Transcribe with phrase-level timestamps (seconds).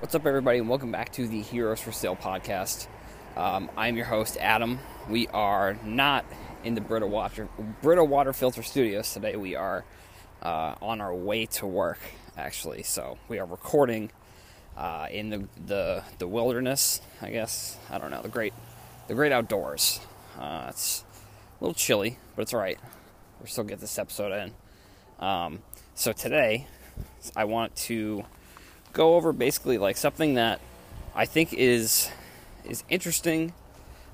[0.00, 2.86] What's up, everybody, and welcome back to the Heroes for Sale podcast.
[3.36, 4.78] Um, I'm your host, Adam.
[5.10, 6.24] We are not
[6.64, 7.50] in the Brita Water,
[7.82, 9.36] Brita Water Filter Studios today.
[9.36, 9.84] We are
[10.42, 11.98] uh, on our way to work,
[12.34, 12.82] actually.
[12.82, 14.10] So we are recording
[14.74, 17.76] uh, in the, the the wilderness, I guess.
[17.90, 18.54] I don't know the great
[19.06, 20.00] the great outdoors.
[20.38, 21.04] Uh, it's
[21.60, 22.78] a little chilly, but it's all right.
[23.38, 24.54] We'll still get this episode in.
[25.22, 25.58] Um,
[25.94, 26.68] so today,
[27.36, 28.24] I want to
[28.92, 30.60] go over basically like something that
[31.14, 32.10] I think is
[32.64, 33.52] is interesting.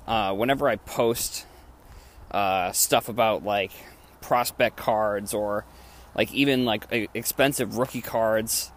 [0.07, 1.45] Uh, whenever I post
[2.31, 3.71] uh, stuff about like
[4.21, 5.65] prospect cards or
[6.15, 8.71] like even like expensive rookie cards.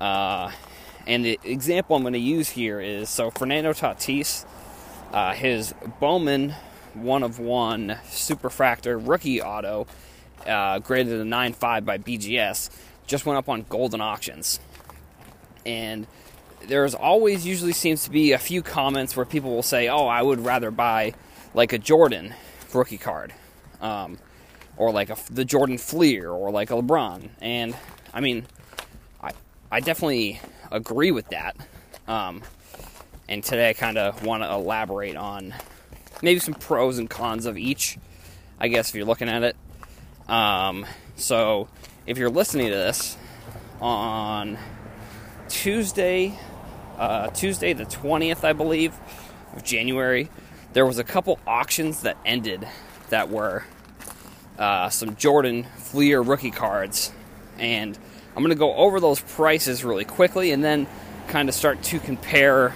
[0.00, 0.50] Uh,
[1.06, 4.44] and the example I'm going to use here is so Fernando Tatis,
[5.12, 6.54] uh, his Bowman
[6.94, 9.86] one of one superfractor rookie auto,
[10.46, 12.70] uh, graded a 9.5 by BGS,
[13.06, 14.60] just went up on Goldin Auctions.
[15.64, 16.06] And
[16.66, 20.22] there's always usually seems to be a few comments where people will say, "Oh, I
[20.22, 21.14] would rather buy
[21.54, 22.34] like a Jordan
[22.72, 23.32] rookie card,
[23.80, 24.18] um,
[24.76, 27.76] or like a, the Jordan Fleer, or like a LeBron." And
[28.12, 28.46] I mean,
[29.22, 29.32] I
[29.70, 31.56] I definitely agree with that.
[32.06, 32.42] Um,
[33.28, 35.54] and today I kind of want to elaborate on
[36.22, 37.98] maybe some pros and cons of each.
[38.58, 39.56] I guess if you're looking at it.
[40.28, 40.84] Um,
[41.16, 41.68] so
[42.06, 43.16] if you're listening to this
[43.80, 44.58] on
[45.50, 46.38] Tuesday,
[46.96, 48.94] uh, Tuesday the 20th, I believe,
[49.54, 50.30] of January,
[50.72, 52.66] there was a couple auctions that ended
[53.10, 53.64] that were
[54.58, 57.12] uh, some Jordan Fleer rookie cards,
[57.58, 57.98] and
[58.34, 60.86] I'm going to go over those prices really quickly, and then
[61.26, 62.72] kind of start to compare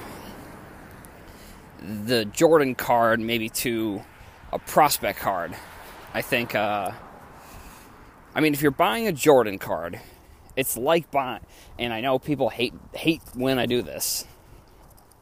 [1.81, 4.03] the Jordan card maybe to
[4.53, 5.55] a prospect card.
[6.13, 6.55] I think.
[6.55, 6.91] Uh,
[8.35, 10.01] I mean, if you're buying a Jordan card,
[10.57, 11.41] it's like buying,
[11.79, 14.25] and I know people hate hate when I do this,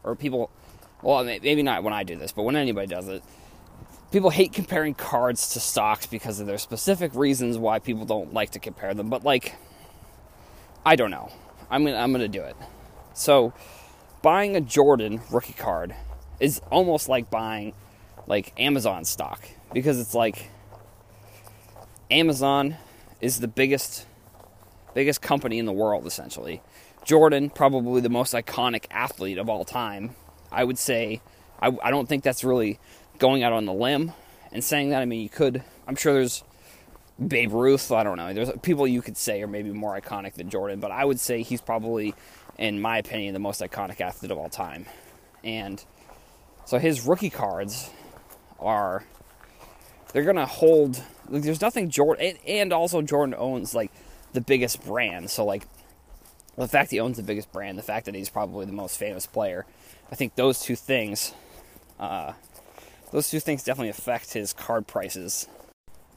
[0.03, 0.49] or people,
[1.01, 3.23] well, maybe not when I do this, but when anybody does it,
[4.11, 8.51] people hate comparing cards to stocks because of their specific reasons why people don't like
[8.51, 9.09] to compare them.
[9.09, 9.55] But like,
[10.85, 11.31] I don't know.
[11.69, 12.55] I'm gonna I'm gonna do it.
[13.13, 13.53] So,
[14.21, 15.95] buying a Jordan rookie card
[16.39, 17.73] is almost like buying
[18.27, 19.43] like Amazon stock
[19.73, 20.49] because it's like
[22.11, 22.77] Amazon
[23.21, 24.05] is the biggest
[24.93, 26.61] biggest company in the world, essentially.
[27.05, 30.15] Jordan, probably the most iconic athlete of all time.
[30.51, 31.21] I would say,
[31.61, 32.79] I, I don't think that's really
[33.19, 34.13] going out on the limb
[34.51, 35.01] and saying that.
[35.01, 36.43] I mean, you could, I'm sure there's
[37.25, 38.33] Babe Ruth, I don't know.
[38.33, 41.43] There's people you could say are maybe more iconic than Jordan, but I would say
[41.43, 42.15] he's probably,
[42.57, 44.85] in my opinion, the most iconic athlete of all time.
[45.43, 45.83] And
[46.65, 47.89] so his rookie cards
[48.59, 49.03] are,
[50.11, 53.91] they're going to hold, like, there's nothing Jordan, and also Jordan owns, like,
[54.33, 55.29] the biggest brand.
[55.29, 55.67] So like
[56.57, 59.25] the fact he owns the biggest brand, the fact that he's probably the most famous
[59.25, 59.65] player,
[60.11, 61.33] I think those two things,
[61.99, 62.33] uh,
[63.11, 65.47] those two things definitely affect his card prices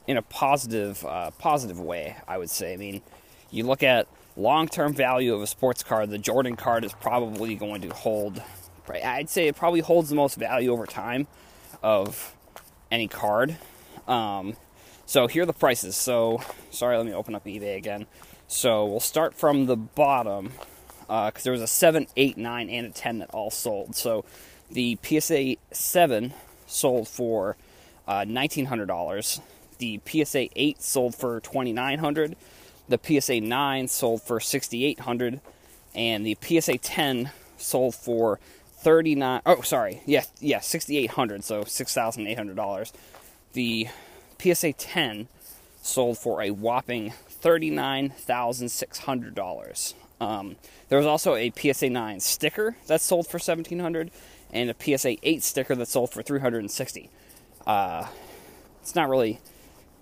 [0.07, 2.17] in a positive, uh, positive way.
[2.27, 2.73] I would say.
[2.73, 3.03] I mean,
[3.51, 6.11] you look at long-term value of a sports card.
[6.11, 8.43] The Jordan card is probably going to hold.
[8.89, 11.27] I'd say it probably holds the most value over time
[11.83, 12.35] of
[12.91, 13.57] any card.
[14.07, 14.57] Um,
[15.07, 15.97] so here are the prices.
[15.97, 18.07] So, sorry, let me open up eBay again.
[18.49, 20.53] So we'll start from the bottom
[21.01, 23.97] because uh, there was a 7, 8, 9, and a 10 that all sold.
[23.97, 24.25] So
[24.71, 26.35] the PSA 7
[26.67, 27.57] sold for
[28.07, 29.41] uh, $1,900.
[29.79, 32.35] The PSA 8 sold for $2,900.
[32.89, 35.41] The PSA 9 sold for $6,800.
[35.95, 38.39] And the PSA 10 sold for
[38.79, 42.93] 39 oh sorry yeah yeah 6800 so $6800
[43.55, 43.89] the
[44.39, 45.29] PSA 10
[45.83, 49.95] sold for a whopping $39,600.
[50.21, 50.57] Um,
[50.89, 54.11] there was also a PSA 9 sticker that sold for $1,700,
[54.53, 57.11] and a PSA 8 sticker that sold for 360
[57.67, 58.07] uh,
[58.81, 59.41] It's not really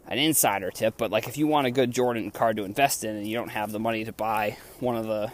[0.07, 3.17] an insider tip, but like if you want a good Jordan card to invest in
[3.17, 5.33] and you don't have the money to buy one of the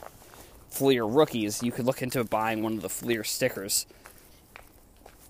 [0.70, 3.86] Fleer rookies, you could look into buying one of the Fleer stickers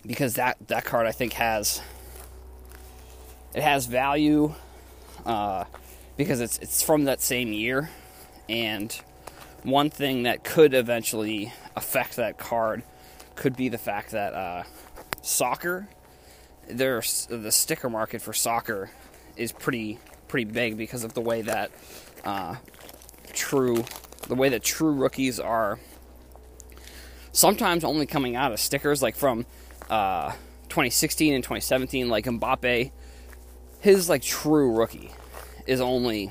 [0.07, 1.81] because that that card I think has
[3.55, 4.55] it has value
[5.27, 5.65] uh,
[6.17, 7.91] because it's it's from that same year,
[8.49, 8.93] and
[9.63, 12.83] one thing that could eventually affect that card
[13.35, 14.63] could be the fact that uh,
[15.23, 15.89] soccer,
[16.69, 18.91] there's the sticker market for soccer
[19.37, 19.99] is pretty
[20.29, 21.71] pretty big because of the way that
[22.25, 22.57] uh,
[23.33, 23.85] true
[24.29, 25.79] the way that true rookies are
[27.33, 29.45] sometimes only coming out of stickers like from
[29.89, 30.31] uh,
[30.69, 32.93] 2016 and 2017 like Mbappe
[33.81, 35.11] his like true rookie
[35.67, 36.31] is only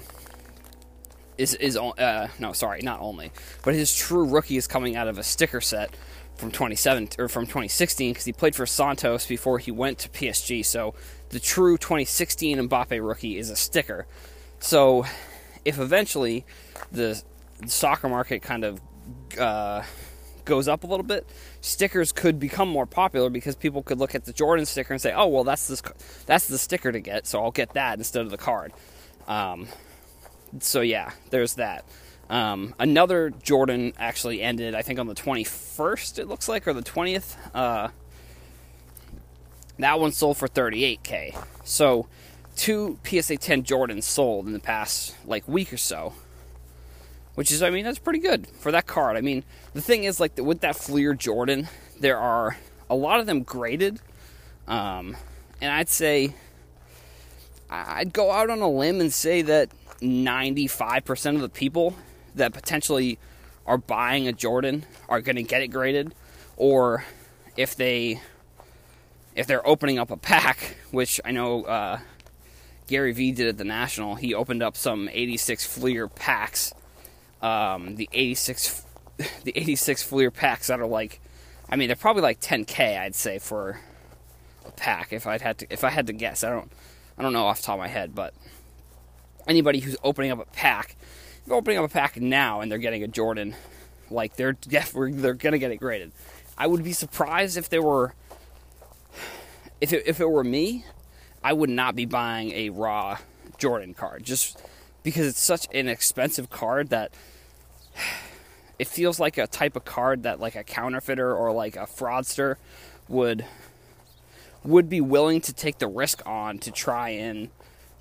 [1.38, 3.32] is is uh, no sorry not only,
[3.64, 5.96] but his true rookie is coming out of a sticker set
[6.36, 10.66] from 27 or from 2016 because he played for Santos before he went to PSG.
[10.66, 10.94] So
[11.30, 14.08] the true 2016 Mbappe rookie is a sticker.
[14.60, 15.06] So
[15.66, 16.46] if eventually
[16.92, 17.22] the,
[17.60, 18.82] the soccer market kind of
[19.38, 19.84] uh,
[20.50, 21.26] goes up a little bit,
[21.62, 25.14] stickers could become more popular because people could look at the Jordan sticker and say,
[25.14, 25.82] "Oh, well, that's this,
[26.26, 28.74] that's the sticker to get, so I'll get that instead of the card."
[29.28, 29.68] Um,
[30.60, 31.86] so yeah, there's that.
[32.30, 36.20] Um, another Jordan actually ended, I think, on the 21st.
[36.20, 37.36] It looks like, or the 20th.
[37.56, 37.90] Uh,
[39.80, 41.36] that one sold for 38k.
[41.64, 42.08] So,
[42.56, 46.14] two PSA 10 Jordans sold in the past like week or so,
[47.40, 49.16] which is, I mean, that's pretty good for that card.
[49.16, 52.58] I mean, the thing is, like with that Fleer Jordan, there are
[52.90, 54.02] a lot of them graded,
[54.68, 55.16] um,
[55.62, 56.34] and I'd say
[57.70, 59.70] I'd go out on a limb and say that
[60.02, 61.96] 95% of the people
[62.36, 63.18] that potentially
[63.66, 66.14] are buying a Jordan are going to get it graded,
[66.58, 67.06] or
[67.56, 68.20] if they
[69.34, 72.00] if they're opening up a pack, which I know uh,
[72.88, 76.74] Gary Vee did at the National, he opened up some 86 Fleer packs.
[77.42, 78.86] Um, the 86
[79.44, 81.20] the 86 Fleer packs that are like,
[81.70, 83.80] I mean, they're probably like 10k, I'd say for
[84.66, 85.14] a pack.
[85.14, 86.72] If I'd had to if I had to guess, I don't
[87.18, 88.34] I don't know off the top of my head, but
[89.48, 90.96] anybody who's opening up a pack
[91.50, 93.56] they're opening up a pack now and they're getting a Jordan,
[94.12, 96.12] like they're they're gonna get it graded.
[96.58, 98.14] I would be surprised if there were
[99.82, 100.86] if it, if it were me,
[101.44, 103.18] I would not be buying a raw
[103.58, 104.62] Jordan card just
[105.04, 107.12] because it's such an expensive card that
[108.80, 112.56] it feels like a type of card that like a counterfeiter or like a fraudster
[113.08, 113.46] would
[114.64, 117.50] would be willing to take the risk on to try and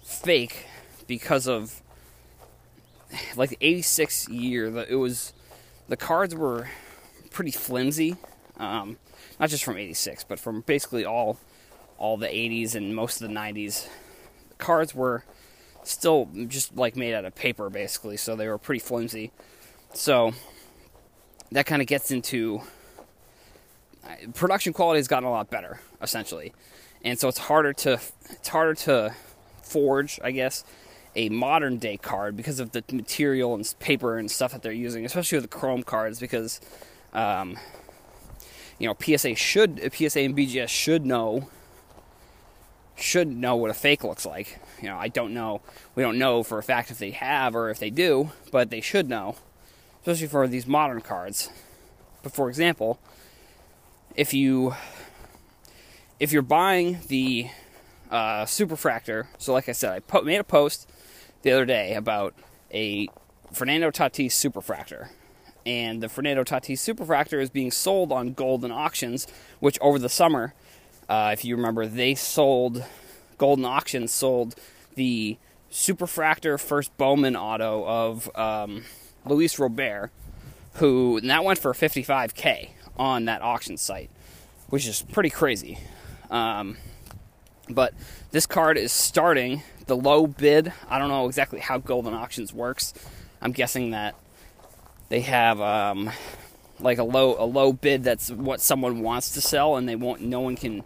[0.02, 0.66] fake
[1.06, 1.82] because of
[3.36, 5.32] like the 86 year, that it was
[5.88, 6.68] the cards were
[7.30, 8.16] pretty flimsy.
[8.58, 8.98] Um,
[9.38, 11.38] not just from 86, but from basically all
[11.96, 13.88] all the 80s and most of the 90s.
[14.50, 15.24] The cards were
[15.82, 19.32] still just like made out of paper basically, so they were pretty flimsy.
[19.94, 20.32] So
[21.52, 22.62] that kind of gets into
[24.34, 26.52] production quality has gotten a lot better essentially.
[27.04, 29.14] And so it's harder to it's harder to
[29.62, 30.64] forge, I guess,
[31.14, 35.04] a modern day card because of the material and paper and stuff that they're using,
[35.04, 36.60] especially with the Chrome cards, because
[37.12, 37.56] um,
[38.78, 41.48] you know PSA should PSA and BGS should know
[42.96, 44.58] should know what a fake looks like.
[44.80, 45.60] You know, I don't know.
[45.94, 48.80] We don't know for a fact if they have or if they do, but they
[48.80, 49.36] should know,
[50.00, 51.50] especially for these modern cards.
[52.22, 52.98] But for example,
[54.14, 54.74] if you
[56.20, 57.48] if you're buying the
[58.10, 60.90] uh, Superfractor, so like I said, I made a post
[61.42, 62.34] the other day about
[62.72, 63.08] a
[63.52, 65.08] Fernando Tatis Superfractor.
[65.66, 69.26] And the Fernando Tatis Superfractor is being sold on Goldin Auctions,
[69.60, 70.54] which over the summer,
[71.08, 72.84] uh, if you remember, they sold,
[73.38, 74.54] Goldin Auctions sold
[74.94, 75.38] the
[75.70, 78.84] Superfractor first Bowman auto of um,
[79.24, 80.10] Luis Robert,
[80.74, 84.10] who, that went for 55K on that auction site,
[84.68, 85.78] which is pretty crazy.
[86.30, 86.76] Um,
[87.68, 87.94] but
[88.30, 90.72] this card is starting the low bid.
[90.88, 92.94] I don't know exactly how Goldin Auctions works.
[93.40, 94.14] I'm guessing that
[95.08, 96.10] they have um,
[96.80, 100.20] like a low a low bid that's what someone wants to sell, and they won't.
[100.20, 100.84] No one can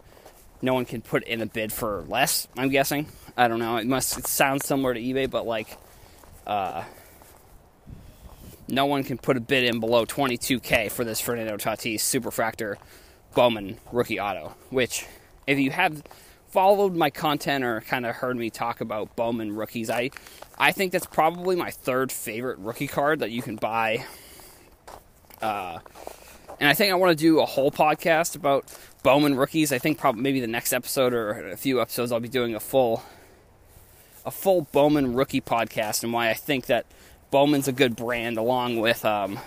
[0.62, 2.46] no one can put in a bid for less.
[2.56, 3.06] I'm guessing.
[3.36, 3.76] I don't know.
[3.76, 5.76] It must it similar to eBay, but like,
[6.46, 6.84] uh,
[8.68, 12.76] no one can put a bid in below 22k for this Fernando Tatis Superfractor
[13.34, 14.54] Bowman rookie auto.
[14.70, 15.04] Which,
[15.46, 16.02] if you have
[16.48, 20.10] followed my content or kind of heard me talk about Bowman rookies, I
[20.58, 24.04] I think that's probably my third favorite rookie card that you can buy.
[25.40, 25.80] Uh,
[26.60, 29.72] and I think I want to do a whole podcast about Bowman rookies.
[29.72, 32.60] I think probably maybe the next episode or a few episodes I'll be doing a
[32.60, 33.02] full
[34.24, 36.86] a full Bowman rookie podcast and why I think that
[37.30, 39.40] Bowman's a good brand along with um,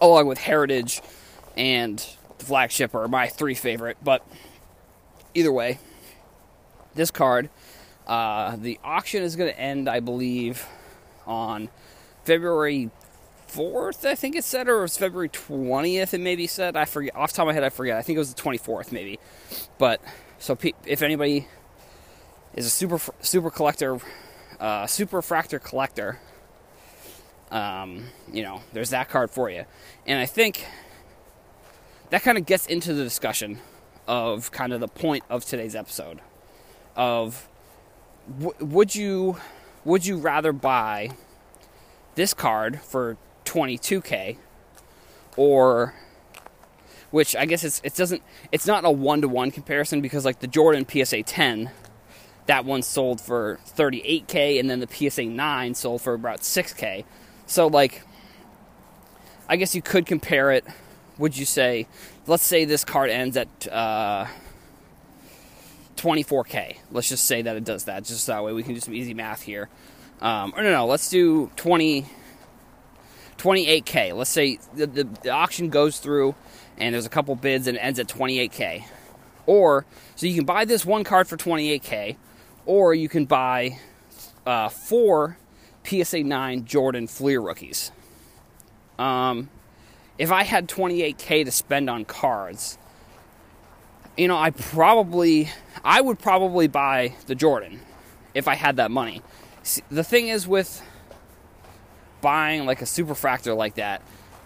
[0.00, 1.00] along with Heritage
[1.56, 2.04] and
[2.38, 4.26] the flagship are my three favorite, but
[5.34, 5.78] either way,
[6.94, 7.48] this card,
[8.06, 10.66] uh, the auction is going to end, I believe,
[11.26, 11.68] on
[12.24, 12.90] February
[13.54, 16.76] 4th, I think it said, or it was February 20th, it maybe said.
[16.76, 17.14] I forget.
[17.16, 17.96] Off top of my head, I forget.
[17.96, 19.18] I think it was the 24th, maybe.
[19.78, 20.00] But,
[20.38, 20.56] so
[20.86, 21.46] if anybody
[22.54, 23.96] is a super super collector,
[24.60, 26.18] uh, Superfractor collector,
[27.50, 29.64] um, you know, there's that card for you.
[30.06, 30.66] And I think
[32.10, 33.58] that kind of gets into the discussion
[34.08, 36.20] of kind of the point of today's episode
[36.96, 37.48] of
[38.38, 39.36] w- would you
[39.84, 41.10] would you rather buy
[42.14, 44.36] this card for 22k
[45.36, 45.94] or
[47.10, 50.40] which I guess it's it doesn't it's not a one to one comparison because like
[50.40, 51.70] the Jordan PSA 10
[52.46, 57.04] that one sold for 38k and then the PSA 9 sold for about 6k.
[57.46, 58.02] So like
[59.48, 60.64] I guess you could compare it
[61.18, 61.86] would you say
[62.26, 64.26] let's say this card ends at uh,
[65.96, 66.76] 24k.
[66.90, 69.14] Let's just say that it does that just that way we can do some easy
[69.14, 69.68] math here.
[70.20, 72.06] Um, or no, no, let's do 20
[73.38, 74.14] 28k.
[74.16, 76.34] Let's say the, the, the auction goes through
[76.78, 78.84] and there's a couple bids and it ends at 28k.
[79.46, 79.84] Or
[80.14, 82.16] so you can buy this one card for 28k,
[82.64, 83.78] or you can buy
[84.46, 85.36] uh, four
[85.84, 87.90] PSA 9 Jordan Fleer rookies.
[88.98, 89.50] Um,
[90.18, 92.78] if I had 28k to spend on cards,
[94.16, 95.50] you know, I probably
[95.84, 97.80] I would probably buy the Jordan
[98.34, 99.22] if I had that money.
[99.62, 100.82] See, the thing is with
[102.22, 104.00] buying like a superfractor like that.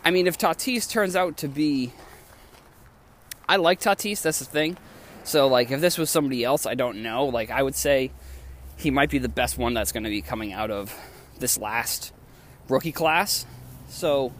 [0.04, 1.92] I mean, if Tatis turns out to be,
[3.48, 4.22] I like Tatis.
[4.22, 4.76] That's the thing.
[5.22, 7.26] So like, if this was somebody else, I don't know.
[7.26, 8.10] Like, I would say
[8.76, 10.92] he might be the best one that's going to be coming out of
[11.38, 12.12] this last
[12.68, 13.46] rookie class.
[13.88, 14.32] So,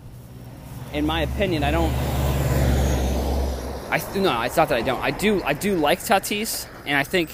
[0.92, 1.92] in my opinion, I don't.
[3.88, 5.00] I no, it's not that I don't.
[5.00, 5.42] I do.
[5.44, 7.30] I do like Tatis, and I think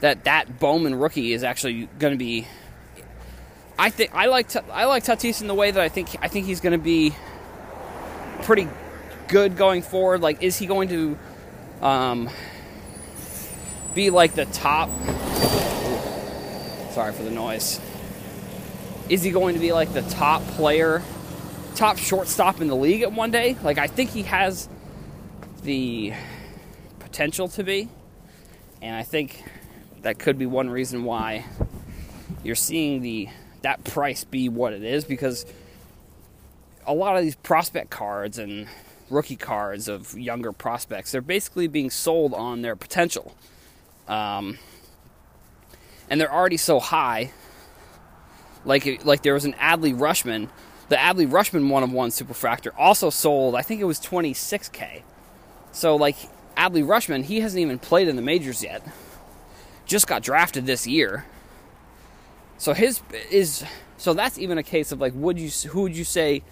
[0.00, 2.46] that that Bowman rookie is actually going to be
[3.78, 6.46] I think I like I like Tatis in the way that I think I think
[6.46, 7.14] he's going to be
[8.42, 8.68] pretty
[9.28, 10.20] good going forward.
[10.20, 11.18] Like, is he going to
[11.82, 12.30] um,
[13.94, 14.90] be like the top?
[16.92, 17.80] Sorry for the noise.
[19.08, 21.02] Is he going to be like the top player,
[21.74, 23.56] top shortstop in the league at one day?
[23.62, 24.68] Like, I think he has
[25.62, 26.12] the
[27.00, 27.88] potential to be,
[28.80, 29.42] and I think
[30.02, 31.44] that could be one reason why
[32.42, 33.28] you're seeing the
[33.64, 35.46] that price be what it is because
[36.86, 38.68] a lot of these prospect cards and
[39.08, 43.34] rookie cards of younger prospects they're basically being sold on their potential.
[44.06, 44.58] Um,
[46.10, 47.32] and they're already so high
[48.66, 50.50] like like there was an Adley Rutschman.
[50.90, 55.02] The Adley Rutschman one of one superfractor also sold I think it was 26k
[55.72, 56.16] so like
[56.54, 58.86] Adley Rutschman he hasn't even played in the majors yet.
[59.86, 61.24] Just got drafted this year
[62.58, 63.64] so his is
[63.96, 66.42] so that's even a case of like, would you who would you say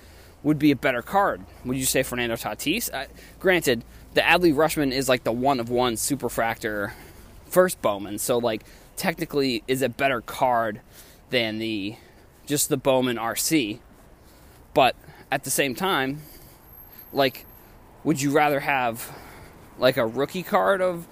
[0.43, 1.43] would be a better card?
[1.65, 2.93] Would you say Fernando Tatis?
[2.93, 3.07] Uh,
[3.39, 6.93] granted, the Adley Rutschman is like the one of one superfractor
[7.47, 8.63] first Bowman, so like
[8.97, 10.81] technically is a better card
[11.31, 11.97] than the
[12.47, 13.79] just the Bowman RC.
[14.75, 14.97] But
[15.31, 16.23] at the same time,
[17.13, 17.47] like,
[18.05, 19.11] would you rather have
[19.79, 21.07] like a rookie card of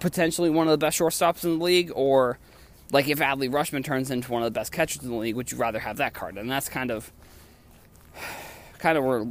[0.00, 2.38] potentially one of the best shortstops in the league, or
[2.92, 5.50] like if Adley Rutschman turns into one of the best catchers in the league, would
[5.50, 6.38] you rather have that card?
[6.38, 7.10] And that's kind of
[8.78, 9.26] kind of we're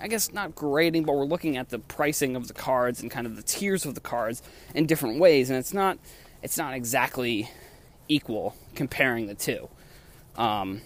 [0.00, 3.26] I guess not grading, but we're looking at the pricing of the cards and kind
[3.26, 4.42] of the tiers of the cards
[4.74, 5.98] in different ways, and it's not
[6.42, 7.50] it's not exactly
[8.08, 9.68] equal comparing the two.
[10.36, 10.82] Um,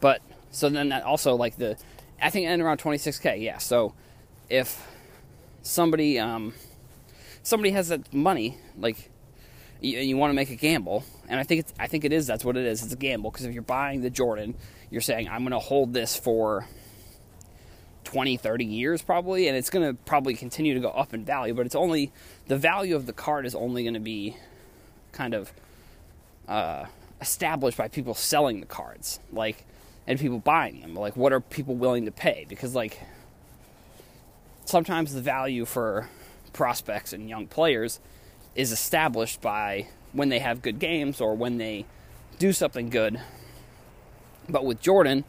[0.00, 1.76] but so then that also like the
[2.20, 3.40] I think end around 26k.
[3.40, 3.58] Yeah.
[3.58, 3.94] So
[4.48, 4.86] if
[5.62, 6.54] somebody um,
[7.42, 9.09] somebody has that money, like
[9.80, 12.26] you, you want to make a gamble, and I think it's, I think it is
[12.26, 12.82] that's what it is.
[12.82, 14.54] It's a gamble because if you're buying the Jordan,
[14.90, 16.66] you're saying I'm going to hold this for
[18.04, 21.54] 20, 30 years probably, and it's going to probably continue to go up in value.
[21.54, 22.12] But it's only
[22.48, 24.36] the value of the card is only going to be
[25.12, 25.52] kind of
[26.48, 26.86] uh,
[27.20, 29.64] established by people selling the cards, like
[30.06, 30.94] and people buying them.
[30.94, 32.46] Like, what are people willing to pay?
[32.48, 33.00] Because like
[34.64, 36.08] sometimes the value for
[36.52, 38.00] prospects and young players
[38.54, 41.86] is established by when they have good games or when they
[42.38, 43.20] do something good.
[44.48, 45.24] But with Jordan,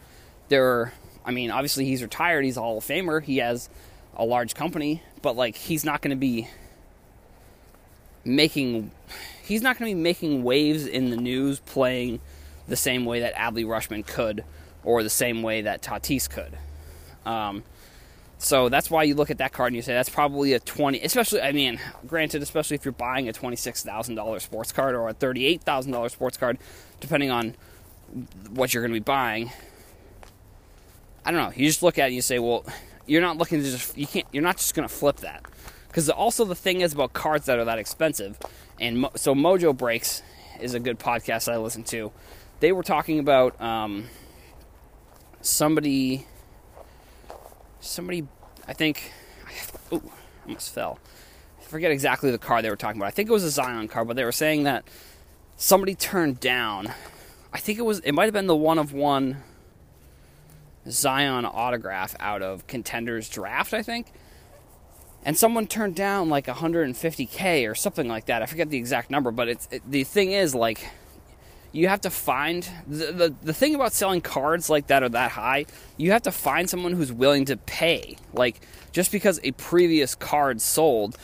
[0.50, 3.70] there are, I mean, obviously he's retired, he's a Hall of Famer, he has
[4.16, 6.48] a large company, but like he's not going to be
[8.24, 8.92] making
[9.44, 12.20] he's not going to be making waves in the news playing
[12.68, 14.44] the same way that Adley Rutschman could
[14.84, 16.58] or the same way that Tatis could.
[17.26, 17.64] Um,
[18.44, 21.00] so that's why you look at that card and you say that's probably a 20,
[21.02, 26.10] especially, I mean, granted, especially if you're buying a $26,000 sports card or a $38,000
[26.10, 26.58] sports card,
[27.00, 27.56] depending on
[28.50, 29.52] what you're going to be buying.
[31.24, 31.54] I don't know.
[31.56, 32.66] You just look at it and you say, well,
[33.06, 35.46] you're not looking to just, you can't, you're not just going to flip that.
[35.88, 38.40] Because also the thing is about cards that are that expensive.
[38.80, 40.24] And mo- so Mojo Breaks
[40.60, 42.12] is a good podcast I listen to.
[42.60, 44.06] They were talking about um,
[45.42, 46.26] somebody
[47.82, 48.28] somebody,
[48.68, 49.12] I think,
[49.92, 50.02] oh,
[50.48, 51.00] almost fell.
[51.60, 53.08] I forget exactly the car they were talking about.
[53.08, 54.86] I think it was a Zion car, but they were saying that
[55.58, 56.94] somebody turned down
[57.54, 59.44] I think it was it might have been the one of one
[60.90, 64.08] Zion autograph out of Contenders Draft, I think.
[65.24, 68.42] And someone turned down like 150k or something like that.
[68.42, 70.90] I forget the exact number, but it's it, the thing is like
[71.72, 75.32] you have to find the, the the thing about selling cards like that or that
[75.32, 75.66] high,
[75.98, 78.18] you have to find someone who's willing to pay.
[78.34, 78.62] Like
[78.92, 81.18] just because a previous card sold,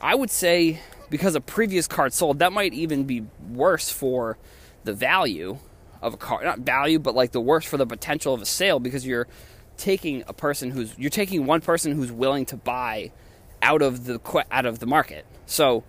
[0.00, 4.38] I would say because a previous card sold, that might even be worse for
[4.84, 5.58] the value
[6.02, 8.78] of a car not value but like the worst for the potential of a sale
[8.78, 9.26] because you're
[9.78, 13.10] taking a person who's you're taking one person who's willing to buy
[13.62, 15.82] out of the out of the market so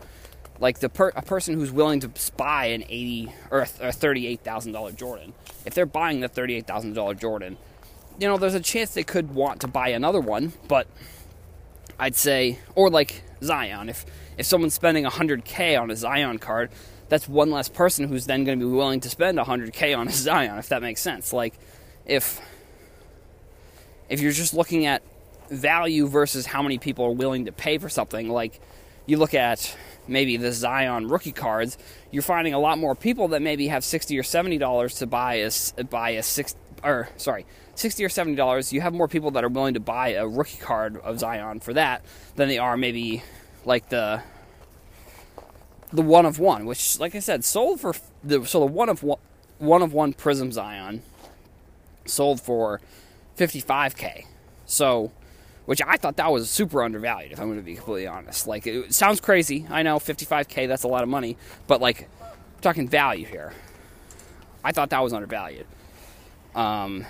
[0.59, 5.33] like the per, a person who's willing to buy an 80 or a $38,000 Jordan
[5.65, 7.57] if they're buying the $38,000 Jordan
[8.19, 10.87] you know there's a chance they could want to buy another one but
[11.99, 14.05] I'd say or like Zion if
[14.37, 16.71] if someone's spending 100k on a Zion card
[17.09, 20.11] that's one less person who's then going to be willing to spend 100k on a
[20.11, 21.33] Zion, if that makes sense.
[21.33, 21.53] Like,
[22.05, 22.41] if
[24.09, 25.01] if you're just looking at
[25.49, 28.59] value versus how many people are willing to pay for something, like
[29.05, 29.75] you look at
[30.07, 31.77] maybe the Zion rookie cards,
[32.11, 35.35] you're finding a lot more people that maybe have 60 or 70 dollars to buy
[35.35, 35.51] a
[35.85, 37.45] buy a six or sorry
[37.75, 40.57] 60 or 70 dollars you have more people that are willing to buy a rookie
[40.57, 42.03] card of zion for that
[42.35, 43.23] than they are maybe
[43.65, 44.21] like the
[45.95, 47.93] the one of one, which, like I said, sold for
[48.23, 49.19] the so the one of one,
[49.57, 51.01] one of one Prism Zion
[52.05, 52.81] sold for
[53.37, 54.25] 55k.
[54.65, 55.11] So,
[55.65, 57.31] which I thought that was super undervalued.
[57.31, 59.65] If I'm going to be completely honest, like it sounds crazy.
[59.69, 62.07] I know 55k, that's a lot of money, but like
[62.61, 63.53] talking value here,
[64.63, 65.65] I thought that was undervalued.
[66.53, 67.05] Um,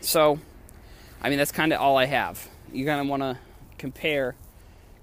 [0.00, 0.38] so,
[1.22, 2.48] I mean that's kind of all I have.
[2.72, 3.38] You kind of want to
[3.78, 4.34] compare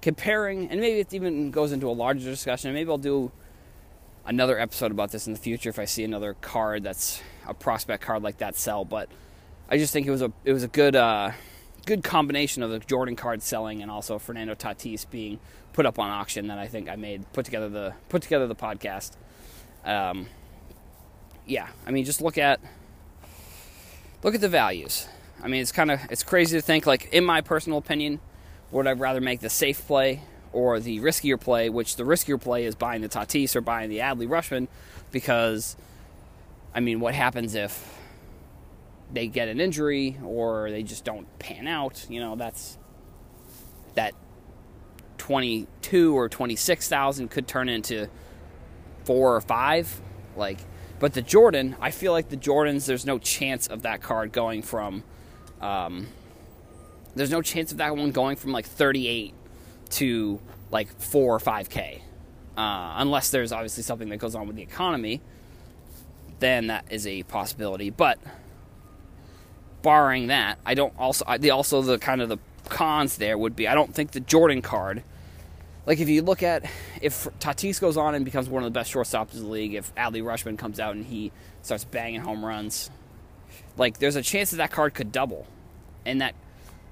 [0.02, 2.72] comparing, and maybe it even goes into a larger discussion.
[2.74, 3.32] Maybe I'll do
[4.26, 8.02] another episode about this in the future if I see another card that's a prospect
[8.02, 8.84] card like that sell.
[8.84, 9.08] But
[9.68, 11.30] I just think it was a it was a good uh,
[11.84, 15.38] good combination of the Jordan card selling and also Fernando Tatis being
[15.72, 18.54] put up on auction that I think I made put together the put together the
[18.54, 19.12] podcast.
[19.84, 20.26] Um,
[21.46, 22.60] yeah, I mean, just look at
[24.22, 25.08] look at the values.
[25.42, 28.20] I mean, it's kind of it's crazy to think like in my personal opinion
[28.70, 30.22] would I rather make the safe play
[30.54, 33.98] or the riskier play, which the riskier play is buying the Tatis or buying the
[33.98, 34.68] Adley Rutschman,
[35.10, 35.76] because,
[36.74, 37.98] I mean, what happens if
[39.14, 42.06] they get an injury or they just don't pan out?
[42.08, 42.78] You know, that's
[43.94, 44.14] that
[45.18, 48.08] 22 or 26,000 could turn into
[49.04, 50.00] four or five.
[50.36, 50.58] Like,
[50.98, 54.62] but the Jordan, I feel like the Jordans, there's no chance of that card going
[54.62, 55.04] from.
[55.60, 56.08] Um,
[57.14, 59.34] there's no chance of that one going from like 38
[59.90, 62.00] to like 4 or 5k.
[62.56, 65.20] Uh, unless there's obviously something that goes on with the economy,
[66.38, 67.90] then that is a possibility.
[67.90, 68.18] But
[69.84, 73.68] barring that, I don't also the also the kind of the cons there would be
[73.68, 75.04] I don't think the Jordan card
[75.86, 76.64] like if you look at
[77.00, 79.94] if Tatis goes on and becomes one of the best shortstops in the league, if
[79.94, 81.30] Adley Rutschman comes out and he
[81.62, 82.90] starts banging home runs,
[83.76, 85.46] like there's a chance that that card could double,
[86.06, 86.34] and that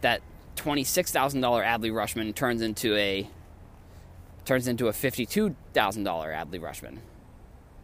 [0.03, 0.21] that
[0.57, 3.27] twenty-six thousand dollar Adley Rutschman turns into a
[4.45, 6.99] turns into a fifty-two thousand dollar Adley Rutschman,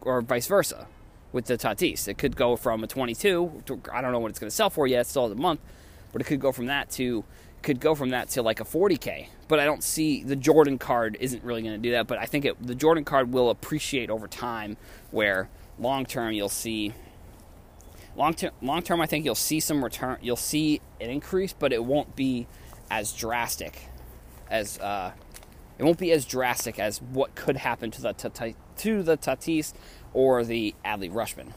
[0.01, 0.87] or vice versa
[1.31, 2.07] with the Tatis.
[2.07, 3.63] It could go from a twenty-two.
[3.65, 5.01] To, I don't know what it's going to sell for yet.
[5.01, 5.61] It's still a month,
[6.11, 7.23] but it could go from that to
[7.61, 9.27] could go from that to like a 40k.
[9.47, 12.07] But I don't see the Jordan card isn't really going to do that.
[12.07, 14.77] But I think it, the Jordan card will appreciate over time,
[15.11, 16.93] where long term you'll see
[18.15, 20.17] long term, long term, I think you'll see some return.
[20.21, 22.47] You'll see an increase, but it won't be
[22.89, 23.87] as drastic
[24.49, 25.11] as uh,
[25.77, 29.73] it won't be as drastic as what could happen to the to the Tatis
[30.13, 31.53] or the Adley Rutschman.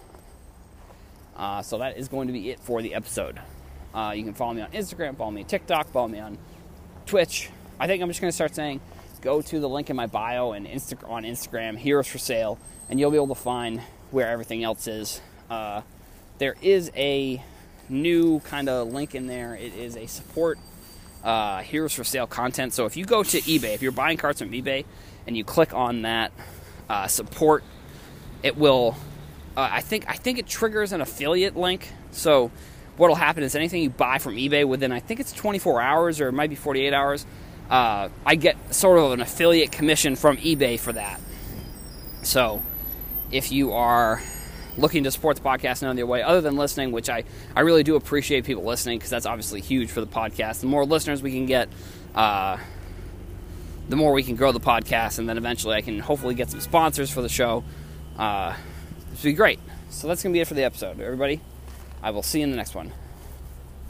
[1.37, 3.41] Uh, so that is going to be it for the episode.
[3.95, 6.39] Uh, you can follow me on Instagram, follow me on TikTok, follow me on
[7.07, 7.51] Twitch.
[7.79, 8.81] I think I'm just going to start saying
[9.21, 12.59] go to the link in my bio and Insta- on Instagram, Heroes for Sale,
[12.91, 15.21] and you'll be able to find where everything else is.
[15.49, 15.83] Uh,
[16.39, 17.43] there is a
[17.89, 19.55] new kind of link in there.
[19.55, 20.59] It is a support
[21.23, 22.73] uh, Heroes for Sale content.
[22.73, 24.85] So if you go to eBay, if you're buying cards from eBay
[25.27, 26.33] and you click on that
[26.89, 27.65] uh, support,
[28.43, 28.97] it will.
[29.57, 31.91] Uh, I think I think it triggers an affiliate link.
[32.11, 32.51] So
[32.97, 36.29] what'll happen is anything you buy from eBay within I think it's 24 hours or
[36.29, 37.27] it might be 48 hours,
[37.71, 41.21] uh, I get sort of an affiliate commission from eBay for that.
[42.23, 42.63] So
[43.31, 44.23] if you are
[44.77, 47.25] looking to support the podcast in another way other than listening, which I,
[47.55, 50.61] I really do appreciate people listening because that's obviously huge for the podcast.
[50.61, 51.69] The more listeners we can get,
[52.15, 52.59] uh,
[53.89, 56.61] the more we can grow the podcast, and then eventually I can hopefully get some
[56.61, 57.65] sponsors for the show.
[58.19, 58.55] Uh,
[59.25, 59.59] would be great.
[59.91, 61.01] so that's to be it for the episode.
[61.01, 61.41] Everybody,
[62.03, 62.93] I will see you in the next one.